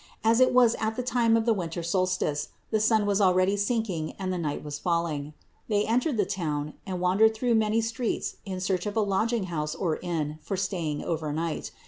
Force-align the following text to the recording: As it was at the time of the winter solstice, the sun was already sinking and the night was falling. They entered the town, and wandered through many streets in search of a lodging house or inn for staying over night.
As 0.23 0.39
it 0.39 0.51
was 0.51 0.73
at 0.79 0.95
the 0.95 1.03
time 1.03 1.37
of 1.37 1.45
the 1.45 1.53
winter 1.53 1.83
solstice, 1.83 2.47
the 2.71 2.79
sun 2.79 3.05
was 3.05 3.21
already 3.21 3.55
sinking 3.55 4.13
and 4.17 4.33
the 4.33 4.39
night 4.39 4.63
was 4.63 4.79
falling. 4.79 5.35
They 5.67 5.85
entered 5.85 6.17
the 6.17 6.25
town, 6.25 6.73
and 6.87 6.99
wandered 6.99 7.35
through 7.35 7.53
many 7.53 7.81
streets 7.81 8.37
in 8.43 8.59
search 8.61 8.87
of 8.87 8.97
a 8.97 9.01
lodging 9.01 9.43
house 9.43 9.75
or 9.75 9.97
inn 9.97 10.39
for 10.41 10.57
staying 10.57 11.03
over 11.03 11.31
night. 11.31 11.69